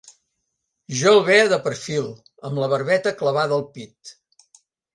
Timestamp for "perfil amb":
1.67-2.63